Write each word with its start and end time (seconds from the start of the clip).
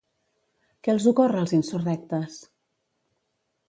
Què 0.87 0.93
els 0.95 1.05
ocorre 1.13 1.43
als 1.43 1.55
insurrectes? 1.59 2.43